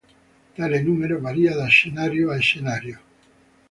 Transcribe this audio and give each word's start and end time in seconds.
Tale 0.55 0.81
numero 0.81 1.19
varia 1.21 1.53
da 1.55 1.67
scenario 1.67 2.31
a 2.31 2.37
scenario. 2.39 2.99